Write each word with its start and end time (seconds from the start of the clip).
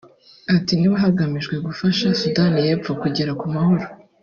Ati 0.55 0.73
“Niba 0.75 0.95
hagamijwe 1.03 1.55
gufasha 1.67 2.05
Sudani 2.19 2.59
y’Epfo 2.67 2.91
kugera 3.01 3.31
ku 3.39 3.45
mahoro 3.53 3.85